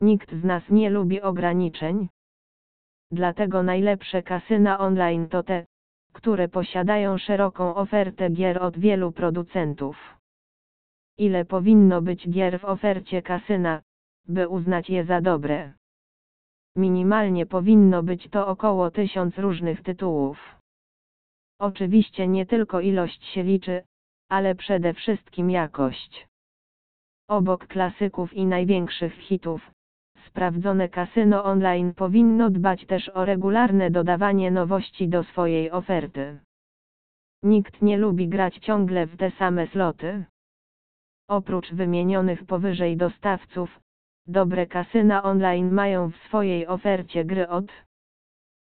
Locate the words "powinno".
11.44-12.02, 17.46-18.02, 31.94-32.50